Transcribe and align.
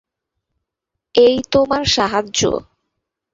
এই 1.15 1.35
তোমার 1.51 1.83
সাহায্য! 1.87 2.39